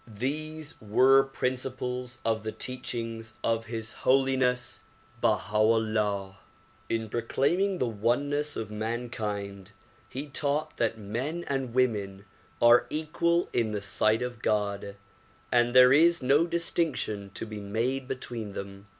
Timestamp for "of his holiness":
3.43-4.79